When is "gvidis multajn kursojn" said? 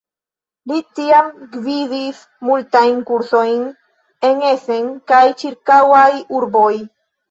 1.51-3.63